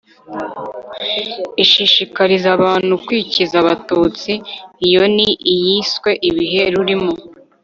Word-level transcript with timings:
ishishikariza 1.63 2.47
abantu 2.57 2.93
kwikiza 3.05 3.55
abatutsi. 3.63 4.31
iyo 4.87 5.03
ni 5.15 5.29
iyiswe 5.53 6.11
'ibihe 6.27 6.63
rurimo 6.73 7.11